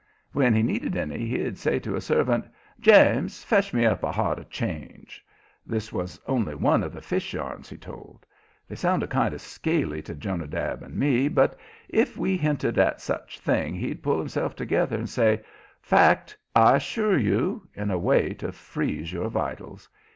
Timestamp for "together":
14.55-14.95